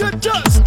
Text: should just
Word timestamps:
should 0.00 0.22
just 0.22 0.59